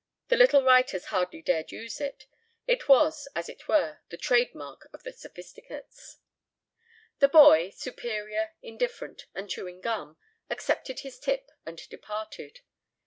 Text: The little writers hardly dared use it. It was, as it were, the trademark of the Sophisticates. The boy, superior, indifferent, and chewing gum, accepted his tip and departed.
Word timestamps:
The 0.29 0.35
little 0.35 0.63
writers 0.63 1.05
hardly 1.13 1.43
dared 1.43 1.71
use 1.71 2.01
it. 2.01 2.25
It 2.65 2.89
was, 2.89 3.27
as 3.35 3.47
it 3.47 3.67
were, 3.67 3.99
the 4.09 4.17
trademark 4.17 4.89
of 4.93 5.03
the 5.03 5.11
Sophisticates. 5.13 6.17
The 7.19 7.29
boy, 7.29 7.69
superior, 7.69 8.55
indifferent, 8.63 9.27
and 9.35 9.47
chewing 9.47 9.79
gum, 9.79 10.17
accepted 10.49 11.01
his 11.01 11.19
tip 11.19 11.51
and 11.67 11.77
departed. 11.89 12.61